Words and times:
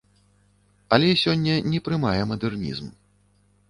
Але 0.97 1.09
сёння 1.25 1.53
не 1.71 1.85
прымае 1.91 2.19
мадэрнізм. 2.35 2.95